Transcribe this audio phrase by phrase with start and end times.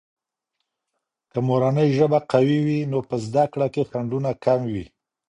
[1.31, 4.85] که مورنۍ ژبه قوية وي، نو په زده کړه کې خنډونه کم وي.